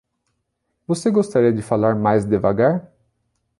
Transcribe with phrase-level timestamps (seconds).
[0.87, 2.91] Você gostaria de falar mais devagar?